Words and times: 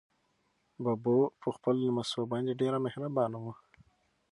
ببو 0.83 1.17
په 1.41 1.47
خپلو 1.55 1.79
لمسو 1.87 2.19
باندې 2.31 2.57
ډېره 2.61 2.77
مهربانه 2.85 3.37
وه. 3.43 3.53